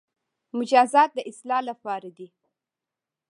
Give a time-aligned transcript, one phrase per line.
[0.57, 2.27] مجازات د اصلاح لپاره دي